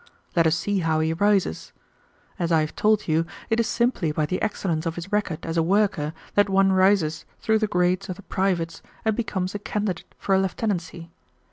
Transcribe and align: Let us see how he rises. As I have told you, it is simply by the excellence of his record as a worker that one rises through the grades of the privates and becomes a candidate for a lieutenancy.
Let 0.35 0.47
us 0.47 0.55
see 0.55 0.79
how 0.79 0.99
he 0.99 1.13
rises. 1.13 1.73
As 2.39 2.51
I 2.51 2.61
have 2.61 2.75
told 2.75 3.07
you, 3.07 3.23
it 3.51 3.59
is 3.59 3.67
simply 3.67 4.11
by 4.11 4.25
the 4.25 4.41
excellence 4.41 4.87
of 4.87 4.95
his 4.95 5.11
record 5.11 5.45
as 5.45 5.57
a 5.57 5.61
worker 5.61 6.11
that 6.33 6.49
one 6.49 6.71
rises 6.71 7.23
through 7.39 7.59
the 7.59 7.67
grades 7.67 8.09
of 8.09 8.15
the 8.15 8.23
privates 8.23 8.81
and 9.05 9.15
becomes 9.15 9.53
a 9.53 9.59
candidate 9.59 10.11
for 10.17 10.33
a 10.33 10.39
lieutenancy. 10.41 11.11